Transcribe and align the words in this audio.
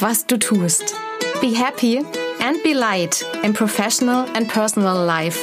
was 0.00 0.26
du 0.26 0.38
tust. 0.38 0.94
Be 1.40 1.54
happy 1.54 1.98
and 2.40 2.62
be 2.62 2.72
light 2.72 3.24
in 3.42 3.52
professional 3.52 4.26
and 4.34 4.48
personal 4.48 5.04
life. 5.04 5.38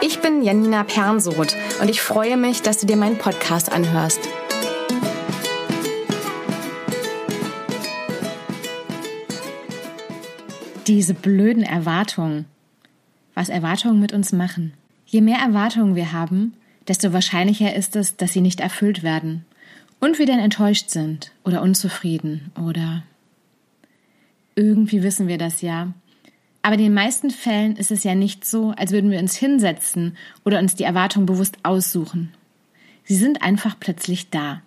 Ich 0.00 0.20
bin 0.20 0.42
Janina 0.42 0.84
Pernsoth 0.84 1.54
und 1.80 1.90
ich 1.90 2.00
freue 2.00 2.36
mich, 2.36 2.62
dass 2.62 2.78
du 2.78 2.86
dir 2.86 2.96
meinen 2.96 3.18
Podcast 3.18 3.70
anhörst. 3.70 4.20
Diese 10.86 11.12
blöden 11.12 11.62
Erwartungen. 11.62 12.46
Was 13.34 13.50
Erwartungen 13.50 14.00
mit 14.00 14.12
uns 14.12 14.32
machen. 14.32 14.72
Je 15.06 15.20
mehr 15.20 15.38
Erwartungen 15.38 15.94
wir 15.94 16.12
haben, 16.12 16.54
desto 16.86 17.12
wahrscheinlicher 17.12 17.74
ist 17.74 17.96
es, 17.96 18.16
dass 18.16 18.32
sie 18.32 18.40
nicht 18.40 18.60
erfüllt 18.60 19.02
werden 19.02 19.44
und 20.00 20.18
wir 20.18 20.26
dann 20.26 20.38
enttäuscht 20.38 20.90
sind 20.90 21.32
oder 21.44 21.60
unzufrieden 21.60 22.50
oder 22.56 23.02
irgendwie 24.58 25.04
wissen 25.04 25.28
wir 25.28 25.38
das 25.38 25.62
ja. 25.62 25.94
Aber 26.62 26.74
in 26.74 26.82
den 26.82 26.94
meisten 26.94 27.30
Fällen 27.30 27.76
ist 27.76 27.92
es 27.92 28.02
ja 28.02 28.16
nicht 28.16 28.44
so, 28.44 28.72
als 28.72 28.90
würden 28.90 29.12
wir 29.12 29.20
uns 29.20 29.36
hinsetzen 29.36 30.16
oder 30.44 30.58
uns 30.58 30.74
die 30.74 30.82
Erwartungen 30.82 31.26
bewusst 31.26 31.58
aussuchen. 31.62 32.34
Sie 33.04 33.14
sind 33.14 33.40
einfach 33.40 33.76
plötzlich 33.78 34.30
da. 34.30 34.60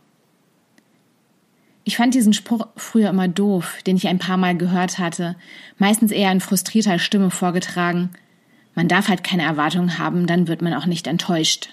Ich 1.83 1.97
fand 1.97 2.13
diesen 2.13 2.31
Spruch 2.31 2.67
früher 2.77 3.09
immer 3.09 3.27
doof, 3.27 3.79
den 3.85 3.97
ich 3.97 4.07
ein 4.07 4.19
paar 4.19 4.37
Mal 4.37 4.55
gehört 4.55 4.97
hatte, 4.97 5.35
meistens 5.77 6.11
eher 6.11 6.31
in 6.31 6.39
frustrierter 6.39 6.97
Stimme 6.97 7.29
vorgetragen. 7.29 8.11
Man 8.73 8.87
darf 8.87 9.09
halt 9.09 9.25
keine 9.25 9.43
Erwartungen 9.43 9.97
haben, 9.97 10.25
dann 10.25 10.47
wird 10.47 10.61
man 10.61 10.73
auch 10.73 10.85
nicht 10.85 11.05
enttäuscht. 11.05 11.69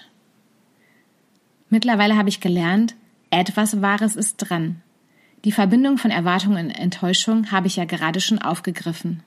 Mittlerweile 1.69 2.17
habe 2.17 2.29
ich 2.29 2.41
gelernt, 2.41 2.95
etwas 3.29 3.81
Wahres 3.81 4.17
ist 4.17 4.37
dran. 4.37 4.81
Die 5.45 5.51
Verbindung 5.53 5.97
von 5.97 6.11
Erwartung 6.11 6.55
und 6.55 6.69
Enttäuschung 6.69 7.51
habe 7.51 7.67
ich 7.67 7.77
ja 7.77 7.85
gerade 7.85 8.19
schon 8.19 8.39
aufgegriffen. 8.39 9.23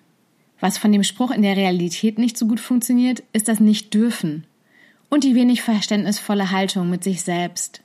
Was 0.60 0.76
von 0.76 0.92
dem 0.92 1.04
Spruch 1.04 1.30
in 1.30 1.42
der 1.42 1.56
Realität 1.56 2.18
nicht 2.18 2.36
so 2.36 2.46
gut 2.46 2.60
funktioniert, 2.60 3.22
ist 3.32 3.48
das 3.48 3.60
Nicht-Dürfen 3.60 4.44
und 5.08 5.24
die 5.24 5.34
wenig 5.34 5.62
verständnisvolle 5.62 6.50
Haltung 6.50 6.90
mit 6.90 7.02
sich 7.02 7.22
selbst. 7.22 7.82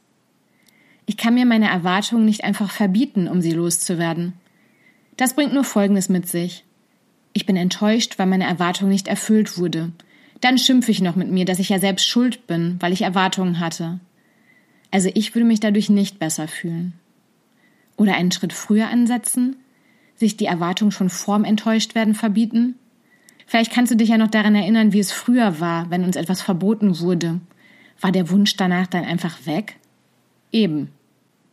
Ich 1.05 1.15
kann 1.15 1.35
mir 1.35 1.45
meine 1.45 1.69
Erwartungen 1.69 2.25
nicht 2.25 2.43
einfach 2.43 2.69
verbieten, 2.69 3.29
um 3.29 3.41
sie 3.41 3.51
loszuwerden. 3.51 4.33
Das 5.15 5.33
bringt 5.33 5.53
nur 5.53 5.63
Folgendes 5.63 6.09
mit 6.09 6.27
sich. 6.27 6.65
Ich 7.31 7.45
bin 7.45 7.55
enttäuscht, 7.55 8.19
weil 8.19 8.27
meine 8.27 8.45
Erwartung 8.45 8.89
nicht 8.89 9.07
erfüllt 9.07 9.57
wurde. 9.57 9.91
Dann 10.41 10.57
schimpfe 10.57 10.91
ich 10.91 11.01
noch 11.01 11.15
mit 11.15 11.31
mir, 11.31 11.45
dass 11.45 11.59
ich 11.59 11.69
ja 11.69 11.79
selbst 11.79 12.07
schuld 12.07 12.45
bin, 12.45 12.75
weil 12.81 12.91
ich 12.91 13.03
Erwartungen 13.03 13.59
hatte. 13.59 13.99
Also 14.91 15.09
ich 15.13 15.33
würde 15.33 15.45
mich 15.45 15.61
dadurch 15.61 15.89
nicht 15.89 16.19
besser 16.19 16.47
fühlen. 16.47 16.93
Oder 17.97 18.15
einen 18.15 18.31
Schritt 18.31 18.53
früher 18.53 18.87
ansetzen, 18.87 19.57
sich 20.15 20.37
die 20.37 20.45
Erwartung 20.45 20.91
schon 20.91 21.09
vorm 21.09 21.43
Enttäuschtwerden 21.43 22.15
verbieten. 22.15 22.75
Vielleicht 23.45 23.71
kannst 23.71 23.91
du 23.91 23.97
dich 23.97 24.09
ja 24.09 24.17
noch 24.17 24.29
daran 24.29 24.55
erinnern, 24.55 24.93
wie 24.93 24.99
es 24.99 25.11
früher 25.11 25.59
war, 25.59 25.89
wenn 25.89 26.03
uns 26.03 26.15
etwas 26.15 26.41
verboten 26.41 26.99
wurde. 26.99 27.41
War 27.99 28.11
der 28.11 28.29
Wunsch 28.29 28.55
danach 28.55 28.87
dann 28.87 29.03
einfach 29.03 29.45
weg? 29.45 29.77
Eben. 30.51 30.89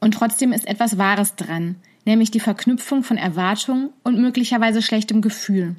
Und 0.01 0.15
trotzdem 0.15 0.53
ist 0.53 0.67
etwas 0.67 0.99
Wahres 0.99 1.37
dran, 1.37 1.77
nämlich 2.05 2.31
die 2.31 2.41
Verknüpfung 2.41 3.03
von 3.03 3.17
Erwartung 3.17 3.91
und 4.03 4.21
möglicherweise 4.21 4.83
schlechtem 4.83 5.23
Gefühl. 5.23 5.77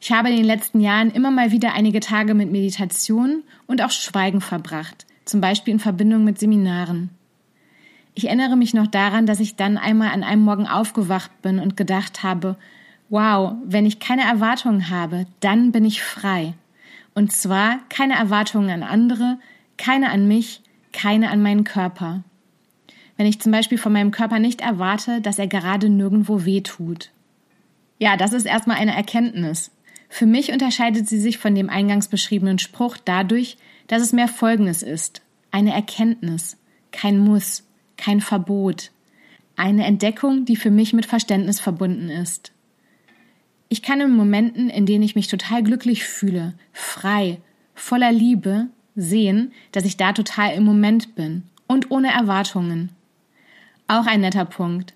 Ich 0.00 0.12
habe 0.12 0.30
in 0.30 0.36
den 0.36 0.46
letzten 0.46 0.80
Jahren 0.80 1.10
immer 1.10 1.30
mal 1.30 1.52
wieder 1.52 1.74
einige 1.74 2.00
Tage 2.00 2.34
mit 2.34 2.50
Meditation 2.50 3.44
und 3.66 3.82
auch 3.82 3.90
Schweigen 3.90 4.40
verbracht, 4.40 5.06
zum 5.26 5.40
Beispiel 5.40 5.74
in 5.74 5.80
Verbindung 5.80 6.24
mit 6.24 6.38
Seminaren. 6.38 7.10
Ich 8.14 8.26
erinnere 8.26 8.56
mich 8.56 8.74
noch 8.74 8.86
daran, 8.86 9.26
dass 9.26 9.40
ich 9.40 9.56
dann 9.56 9.78
einmal 9.78 10.10
an 10.10 10.22
einem 10.22 10.42
Morgen 10.42 10.66
aufgewacht 10.66 11.42
bin 11.42 11.58
und 11.58 11.76
gedacht 11.76 12.22
habe, 12.22 12.56
wow, 13.08 13.54
wenn 13.64 13.86
ich 13.86 13.98
keine 13.98 14.22
Erwartungen 14.22 14.90
habe, 14.90 15.26
dann 15.40 15.72
bin 15.72 15.84
ich 15.84 16.02
frei. 16.02 16.54
Und 17.14 17.32
zwar 17.32 17.78
keine 17.88 18.14
Erwartungen 18.14 18.70
an 18.70 18.82
andere, 18.82 19.38
keine 19.76 20.10
an 20.10 20.28
mich, 20.28 20.62
keine 20.92 21.30
an 21.30 21.42
meinen 21.42 21.64
Körper. 21.64 22.22
Wenn 23.16 23.26
ich 23.26 23.40
zum 23.40 23.52
Beispiel 23.52 23.78
von 23.78 23.92
meinem 23.92 24.12
Körper 24.12 24.38
nicht 24.38 24.60
erwarte, 24.60 25.20
dass 25.20 25.38
er 25.38 25.46
gerade 25.46 25.88
nirgendwo 25.88 26.44
weh 26.44 26.62
tut. 26.62 27.10
Ja, 27.98 28.16
das 28.16 28.32
ist 28.32 28.46
erstmal 28.46 28.78
eine 28.78 28.96
Erkenntnis. 28.96 29.70
Für 30.08 30.26
mich 30.26 30.52
unterscheidet 30.52 31.06
sie 31.06 31.20
sich 31.20 31.38
von 31.38 31.54
dem 31.54 31.68
eingangs 31.68 32.08
beschriebenen 32.08 32.58
Spruch 32.58 32.96
dadurch, 32.96 33.58
dass 33.88 34.02
es 34.02 34.12
mehr 34.12 34.28
Folgendes 34.28 34.82
ist. 34.82 35.20
Eine 35.50 35.74
Erkenntnis, 35.74 36.56
kein 36.92 37.18
Muss, 37.18 37.64
kein 38.00 38.20
Verbot. 38.20 38.90
Eine 39.56 39.84
Entdeckung, 39.84 40.44
die 40.44 40.56
für 40.56 40.70
mich 40.70 40.92
mit 40.92 41.06
Verständnis 41.06 41.60
verbunden 41.60 42.08
ist. 42.08 42.52
Ich 43.68 43.82
kann 43.82 44.00
in 44.00 44.16
Momenten, 44.16 44.70
in 44.70 44.86
denen 44.86 45.04
ich 45.04 45.14
mich 45.14 45.28
total 45.28 45.62
glücklich 45.62 46.04
fühle, 46.04 46.54
frei, 46.72 47.38
voller 47.74 48.10
Liebe, 48.10 48.66
sehen, 48.96 49.52
dass 49.72 49.84
ich 49.84 49.96
da 49.96 50.12
total 50.12 50.54
im 50.54 50.64
Moment 50.64 51.14
bin 51.14 51.44
und 51.66 51.90
ohne 51.90 52.12
Erwartungen. 52.12 52.90
Auch 53.86 54.06
ein 54.06 54.22
netter 54.22 54.44
Punkt. 54.44 54.94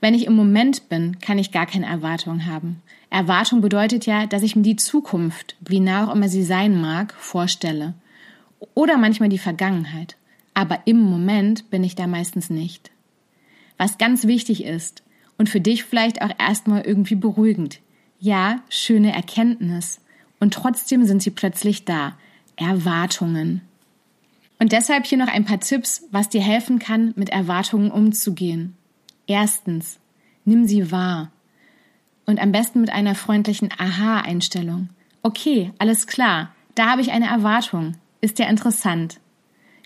Wenn 0.00 0.14
ich 0.14 0.26
im 0.26 0.36
Moment 0.36 0.88
bin, 0.88 1.18
kann 1.18 1.38
ich 1.38 1.50
gar 1.50 1.66
keine 1.66 1.86
Erwartung 1.86 2.46
haben. 2.46 2.82
Erwartung 3.10 3.60
bedeutet 3.60 4.06
ja, 4.06 4.26
dass 4.26 4.42
ich 4.42 4.54
mir 4.54 4.62
die 4.62 4.76
Zukunft, 4.76 5.56
wie 5.60 5.80
nah 5.80 6.06
auch 6.06 6.14
immer 6.14 6.28
sie 6.28 6.44
sein 6.44 6.80
mag, 6.80 7.14
vorstelle 7.14 7.94
oder 8.74 8.96
manchmal 8.96 9.28
die 9.28 9.38
Vergangenheit. 9.38 10.16
Aber 10.54 10.86
im 10.86 11.00
Moment 11.00 11.70
bin 11.70 11.84
ich 11.84 11.94
da 11.96 12.06
meistens 12.06 12.50
nicht. 12.50 12.90
Was 13.76 13.98
ganz 13.98 14.26
wichtig 14.26 14.64
ist 14.64 15.02
und 15.36 15.48
für 15.48 15.60
dich 15.60 15.84
vielleicht 15.84 16.22
auch 16.22 16.30
erstmal 16.38 16.82
irgendwie 16.82 17.16
beruhigend. 17.16 17.80
Ja, 18.20 18.62
schöne 18.68 19.12
Erkenntnis. 19.12 20.00
Und 20.40 20.54
trotzdem 20.54 21.04
sind 21.04 21.22
sie 21.22 21.30
plötzlich 21.30 21.84
da. 21.84 22.16
Erwartungen. 22.56 23.62
Und 24.60 24.72
deshalb 24.72 25.06
hier 25.06 25.18
noch 25.18 25.28
ein 25.28 25.44
paar 25.44 25.58
Tipps, 25.58 26.04
was 26.12 26.28
dir 26.28 26.40
helfen 26.40 26.78
kann, 26.78 27.12
mit 27.16 27.30
Erwartungen 27.30 27.90
umzugehen. 27.90 28.76
Erstens, 29.26 29.98
nimm 30.44 30.66
sie 30.66 30.92
wahr. 30.92 31.32
Und 32.26 32.40
am 32.40 32.52
besten 32.52 32.80
mit 32.80 32.90
einer 32.90 33.16
freundlichen 33.16 33.70
Aha-Einstellung. 33.76 34.90
Okay, 35.22 35.72
alles 35.78 36.06
klar, 36.06 36.54
da 36.76 36.92
habe 36.92 37.02
ich 37.02 37.10
eine 37.10 37.26
Erwartung 37.26 37.96
ist 38.24 38.38
ja 38.38 38.46
interessant. 38.46 39.20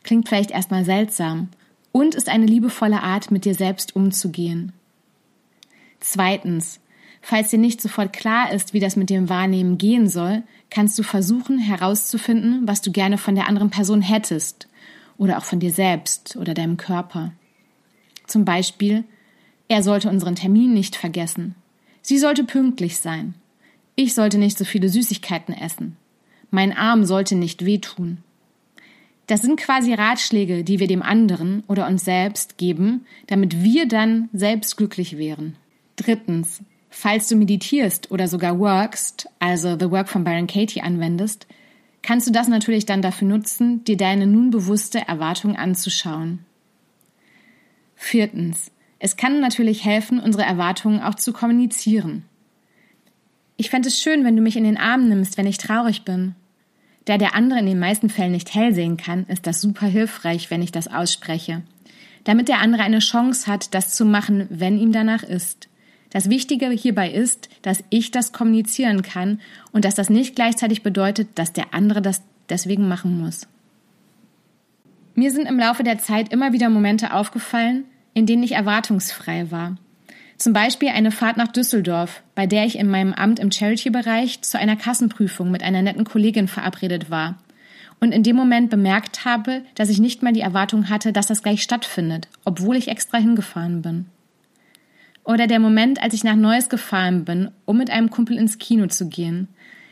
Klingt 0.03 0.29
vielleicht 0.29 0.51
erstmal 0.51 0.85
seltsam 0.85 1.49
und 1.93 2.15
ist 2.15 2.29
eine 2.29 2.47
liebevolle 2.47 3.03
Art, 3.03 3.31
mit 3.31 3.45
dir 3.45 3.55
selbst 3.55 3.97
umzugehen. 3.97 4.73
Zweitens, 6.01 6.81
falls 7.21 7.51
dir 7.51 7.59
nicht 7.59 7.81
sofort 7.81 8.13
klar 8.13 8.53
ist, 8.53 8.73
wie 8.73 8.81
das 8.81 8.97
mit 8.97 9.11
dem 9.11 9.29
Wahrnehmen 9.29 9.79
gehen 9.79 10.09
soll, 10.09 10.43
kannst 10.71 10.99
du 10.99 11.03
versuchen 11.03 11.59
herauszufinden, 11.59 12.67
was 12.67 12.83
du 12.83 12.93
gerne 12.93 13.19
von 13.19 13.35
der 13.35 13.49
anderen 13.49 13.71
Person 13.71 14.03
hättest 14.03 14.69
oder 15.17 15.39
auch 15.39 15.45
von 15.45 15.61
dir 15.61 15.73
selbst 15.73 16.37
oder 16.37 16.55
deinem 16.55 16.77
Körper. 16.77 17.33
Zum 18.27 18.45
Beispiel, 18.45 19.05
er 19.69 19.83
sollte 19.83 20.09
unseren 20.09 20.37
Termin 20.37 20.73
nicht 20.73 20.97
vergessen. 20.97 21.55
Sie 22.03 22.19
sollte 22.19 22.45
pünktlich 22.45 22.99
sein. 22.99 23.35
Ich 23.97 24.15
sollte 24.15 24.39
nicht 24.39 24.57
so 24.57 24.65
viele 24.65 24.89
Süßigkeiten 24.89 25.55
essen. 25.55 25.97
Mein 26.51 26.73
Arm 26.75 27.05
sollte 27.05 27.35
nicht 27.35 27.65
wehtun. 27.65 28.19
Das 29.28 29.43
sind 29.43 29.61
quasi 29.61 29.93
Ratschläge, 29.93 30.65
die 30.65 30.81
wir 30.81 30.87
dem 30.87 31.03
anderen 31.03 31.62
oder 31.69 31.87
uns 31.87 32.05
selbst 32.05 32.56
geben, 32.56 33.05
damit 33.27 33.62
wir 33.62 33.87
dann 33.87 34.31
selbst 34.33 34.78
glücklich 34.78 35.19
wären. 35.19 35.55
Drittens, 35.97 36.62
falls 36.89 37.28
du 37.28 37.37
meditierst 37.37 38.11
oder 38.11 38.27
sogar 38.27 38.59
workst, 38.59 39.28
also 39.38 39.77
The 39.78 39.91
Work 39.91 40.09
von 40.09 40.25
Byron 40.25 40.47
Katie 40.47 40.81
anwendest, 40.81 41.47
kannst 42.00 42.27
du 42.27 42.33
das 42.33 42.49
natürlich 42.49 42.87
dann 42.87 43.03
dafür 43.03 43.28
nutzen, 43.28 43.84
dir 43.84 43.99
deine 43.99 44.26
nun 44.26 44.50
bewusste 44.50 45.06
Erwartung 45.06 45.56
anzuschauen. 45.56 46.38
Viertens, 47.97 48.70
es 48.99 49.19
kann 49.19 49.41
natürlich 49.41 49.85
helfen, 49.85 50.20
unsere 50.20 50.44
Erwartungen 50.44 51.00
auch 51.00 51.17
zu 51.17 51.35
kommunizieren. 51.35 52.25
Ich 53.58 53.69
fände 53.69 53.88
es 53.88 54.00
schön, 54.00 54.25
wenn 54.25 54.37
du 54.37 54.43
mich 54.43 54.56
in 54.56 54.64
den 54.64 54.79
Arm 54.79 55.06
nimmst, 55.06 55.37
wenn 55.37 55.47
ich 55.47 55.58
traurig 55.58 56.06
bin. 56.06 56.35
Da 57.08 57.16
der 57.16 57.34
andere 57.34 57.58
in 57.58 57.64
den 57.64 57.78
meisten 57.78 58.10
Fällen 58.10 58.32
nicht 58.32 58.55
hell 58.55 58.75
sehen 58.75 58.99
kann, 58.99 59.25
ist 59.28 59.46
das 59.46 59.62
super 59.62 59.87
hilfreich, 59.87 60.50
wenn 60.50 60.60
ich 60.60 60.72
das 60.72 60.88
ausspreche. 60.88 61.62
Damit 62.25 62.49
der 62.49 62.60
andere 62.60 62.82
eine 62.82 62.99
Chance 62.99 63.50
hat, 63.50 63.72
das 63.72 63.94
zu 63.94 64.05
machen, 64.05 64.46
wenn 64.50 64.78
ihm 64.78 64.93
danach 64.93 65.22
ist. 65.22 65.70
Das 66.10 66.28
Wichtige 66.28 66.69
hierbei 66.69 67.10
ist, 67.10 67.49
dass 67.62 67.82
ich 67.88 68.10
das 68.10 68.32
kommunizieren 68.32 69.00
kann 69.00 69.40
und 69.72 69.87
dass 69.87 69.94
das 69.94 70.10
nicht 70.10 70.37
gleichzeitig 70.37 70.82
bedeutet, 70.82 71.28
dass 71.37 71.55
der 71.55 71.72
andere 71.72 72.02
das 72.02 72.20
deswegen 72.50 72.88
machen 72.88 73.19
muss. 73.19 73.49
Mir 75.14 75.31
sind 75.31 75.46
im 75.46 75.58
Laufe 75.58 75.84
der 75.84 75.99
Zeit 75.99 76.31
immer 76.31 76.52
wieder 76.52 76.69
Momente 76.69 77.14
aufgefallen, 77.14 77.84
in 78.12 78.26
denen 78.26 78.43
ich 78.43 78.52
erwartungsfrei 78.52 79.50
war. 79.50 79.78
Zum 80.38 80.52
Beispiel 80.52 80.90
eine 80.90 81.11
Fahrt 81.11 81.37
nach 81.37 81.49
Düsseldorf, 81.49 82.23
bei 82.37 82.46
der 82.46 82.64
ich 82.64 82.79
in 82.79 82.88
meinem 82.88 83.12
Amt 83.12 83.40
im 83.40 83.50
Charity-Bereich 83.50 84.43
zu 84.43 84.56
einer 84.56 84.76
Kassenprüfung 84.76 85.50
mit 85.50 85.64
einer 85.64 85.82
netten 85.82 86.05
Kollegin 86.05 86.46
verabredet 86.46 87.11
war 87.11 87.38
und 88.00 88.12
in 88.12 88.23
dem 88.23 88.37
Moment 88.37 88.70
bemerkt 88.70 89.25
habe, 89.25 89.62
dass 89.75 89.88
ich 89.88 89.99
nicht 89.99 90.23
mal 90.23 90.32
die 90.32 90.40
Erwartung 90.40 90.88
hatte, 90.88 91.12
dass 91.12 91.26
das 91.26 91.43
gleich 91.43 91.62
stattfindet, 91.62 92.29
obwohl 92.44 92.76
ich 92.76 92.87
extra 92.87 93.19
hingefahren 93.19 93.82
bin. 93.82 94.06
Oder 95.25 95.49
der 95.49 95.58
Moment, 95.58 96.00
als 96.02 96.14
ich 96.14 96.25
nach 96.25 96.37
Neues 96.37 96.69
gefahren 96.69 97.25
bin, 97.25 97.50
um 97.64 97.76
mit 97.76 97.91
einem 97.91 98.08
Kumpel 98.08 98.38
ins 98.38 98.58
Kino 98.58 98.87
zu 98.87 99.08
gehen. 99.08 99.49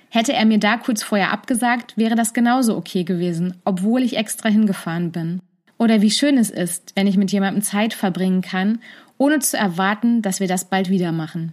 Hätte 0.09 0.33
er 0.33 0.47
mir 0.47 0.59
da 0.59 0.77
kurz 0.77 1.03
vorher 1.03 1.33
abgesagt, 1.33 1.99
wäre 1.99 2.15
das 2.15 2.33
genauso 2.33 2.77
okay 2.77 3.03
gewesen, 3.03 3.55
obwohl 3.65 4.03
ich 4.03 4.17
extra 4.17 4.49
hingefahren 4.49 5.11
bin. 5.11 5.41
Oder 5.79 6.01
wie 6.01 6.11
schön 6.11 6.39
es 6.39 6.49
ist, 6.49 6.93
wenn 6.95 7.07
ich 7.07 7.19
mit 7.19 7.33
jemandem 7.33 7.63
Zeit 7.63 7.93
verbringen 7.93 8.41
kann, 8.41 8.79
ohne 9.19 9.39
zu 9.39 9.57
erwarten, 9.57 10.23
dass 10.23 10.41
wir 10.41 10.49
das 10.49 10.67
bald 10.67 10.91
wieder 10.91 11.13
machen. 11.13 11.53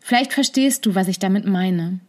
Vielleicht 0.00 0.32
verstehst 0.32 0.84
du, 0.84 0.94
was 0.94 1.08
ich 1.08 1.18
damit 1.18 1.46
meine. 1.46 2.00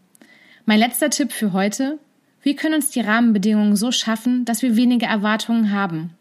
Mein 0.65 0.79
letzter 0.79 1.09
Tipp 1.09 1.31
für 1.31 1.53
heute. 1.53 1.99
Wir 2.41 2.55
können 2.55 2.75
uns 2.75 2.89
die 2.89 3.01
Rahmenbedingungen 3.01 3.75
so 3.75 3.91
schaffen, 3.91 4.45
dass 4.45 4.61
wir 4.61 4.75
weniger 4.75 5.07
Erwartungen 5.07 5.71
haben. 5.71 6.11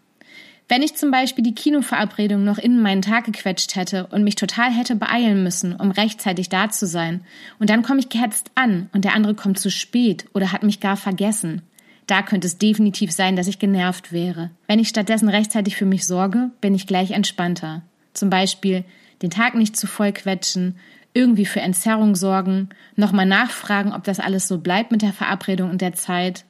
Wenn 0.68 0.82
ich 0.82 0.94
zum 0.94 1.10
Beispiel 1.10 1.44
die 1.44 1.54
Kinoverabredung 1.54 2.44
noch 2.44 2.58
in 2.58 2.80
meinen 2.80 3.02
Tag 3.02 3.24
gequetscht 3.24 3.76
hätte 3.76 4.06
und 4.06 4.24
mich 4.24 4.36
total 4.36 4.70
hätte 4.70 4.96
beeilen 4.96 5.42
müssen, 5.42 5.74
um 5.74 5.90
rechtzeitig 5.90 6.48
da 6.48 6.70
zu 6.70 6.86
sein, 6.86 7.22
und 7.58 7.68
dann 7.68 7.82
komme 7.82 8.00
ich 8.00 8.08
gehetzt 8.08 8.50
an 8.54 8.88
und 8.92 9.04
der 9.04 9.14
andere 9.14 9.34
kommt 9.34 9.58
zu 9.58 9.70
spät 9.70 10.26
oder 10.32 10.52
hat 10.52 10.62
mich 10.62 10.80
gar 10.80 10.96
vergessen, 10.96 11.62
da 12.06 12.22
könnte 12.22 12.46
es 12.46 12.58
definitiv 12.58 13.12
sein, 13.12 13.36
dass 13.36 13.48
ich 13.48 13.58
genervt 13.58 14.12
wäre. 14.12 14.50
Wenn 14.66 14.78
ich 14.78 14.88
stattdessen 14.88 15.28
rechtzeitig 15.28 15.76
für 15.76 15.86
mich 15.86 16.06
sorge, 16.06 16.50
bin 16.60 16.74
ich 16.74 16.86
gleich 16.86 17.10
entspannter. 17.12 17.82
Zum 18.14 18.30
Beispiel 18.30 18.84
den 19.22 19.30
Tag 19.30 19.54
nicht 19.54 19.76
zu 19.76 19.86
voll 19.86 20.12
quetschen, 20.12 20.76
irgendwie 21.14 21.46
für 21.46 21.60
Entzerrung 21.60 22.16
sorgen, 22.16 22.70
nochmal 22.96 23.26
nachfragen, 23.26 23.92
ob 23.92 24.04
das 24.04 24.20
alles 24.20 24.48
so 24.48 24.58
bleibt 24.58 24.90
mit 24.90 25.02
der 25.02 25.12
Verabredung 25.12 25.70
und 25.70 25.80
der 25.80 25.92
Zeit. 25.92 26.44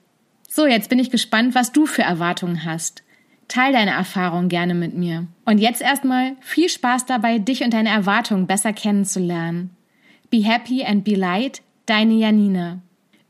So, 0.48 0.66
jetzt 0.66 0.88
bin 0.88 0.98
ich 0.98 1.10
gespannt, 1.10 1.54
was 1.54 1.72
du 1.72 1.86
für 1.86 2.02
Erwartungen 2.02 2.64
hast. 2.64 3.02
Teil 3.48 3.72
deine 3.72 3.90
Erfahrungen 3.90 4.48
gerne 4.48 4.74
mit 4.74 4.94
mir. 4.94 5.26
Und 5.44 5.58
jetzt 5.58 5.82
erstmal 5.82 6.36
viel 6.40 6.68
Spaß 6.68 7.06
dabei, 7.06 7.38
dich 7.38 7.62
und 7.62 7.74
deine 7.74 7.90
Erwartungen 7.90 8.46
besser 8.46 8.72
kennenzulernen. 8.72 9.70
Be 10.30 10.44
happy 10.44 10.84
and 10.84 11.04
be 11.04 11.14
light, 11.14 11.62
deine 11.86 12.14
Janina. 12.14 12.80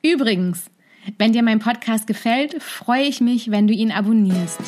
Übrigens, 0.03 0.71
wenn 1.19 1.33
dir 1.33 1.43
mein 1.43 1.59
Podcast 1.59 2.07
gefällt, 2.07 2.63
freue 2.63 3.03
ich 3.03 3.21
mich, 3.21 3.51
wenn 3.51 3.67
du 3.67 3.75
ihn 3.75 3.91
abonnierst. 3.91 4.61